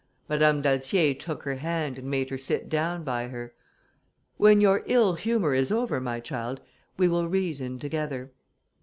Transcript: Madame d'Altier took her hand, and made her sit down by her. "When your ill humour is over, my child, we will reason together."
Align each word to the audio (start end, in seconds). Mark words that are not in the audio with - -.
Madame 0.27 0.63
d'Altier 0.63 1.13
took 1.13 1.43
her 1.43 1.57
hand, 1.57 1.99
and 1.99 2.09
made 2.09 2.31
her 2.31 2.37
sit 2.39 2.69
down 2.69 3.03
by 3.03 3.27
her. 3.27 3.53
"When 4.37 4.59
your 4.59 4.81
ill 4.87 5.13
humour 5.13 5.53
is 5.53 5.71
over, 5.71 6.01
my 6.01 6.19
child, 6.19 6.59
we 6.97 7.07
will 7.07 7.27
reason 7.29 7.77
together." 7.77 8.31